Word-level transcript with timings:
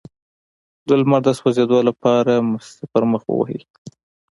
د 0.87 0.89
لمر 0.99 1.21
د 1.25 1.29
سوځیدو 1.39 1.77
لپاره 1.89 2.33
مستې 2.49 2.85
په 2.91 2.99
مخ 3.11 3.23
ووهئ 3.27 3.59